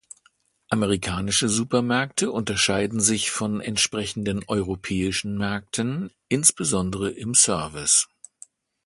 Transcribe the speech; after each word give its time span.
Amerikanische 0.69 1.47
Supermärkte 1.47 2.31
unterscheiden 2.31 2.99
sich 3.01 3.29
von 3.29 3.61
entsprechenden 3.61 4.43
europäischen 4.47 5.37
Märkten 5.37 6.09
insbesondere 6.27 7.11
im 7.11 7.35
Service. 7.35 8.07